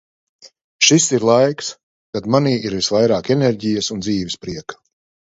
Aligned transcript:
Šis 0.85 1.03
ir 1.17 1.25
laiks. 1.29 1.69
Kad 2.17 2.29
manī 2.37 2.53
ir 2.71 2.77
visvairāk 2.79 3.29
enerģijas 3.37 3.91
un 3.97 4.03
dzīvesprieka. 4.07 4.81